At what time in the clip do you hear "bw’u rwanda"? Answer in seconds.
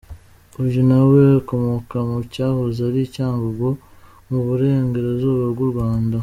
5.53-6.17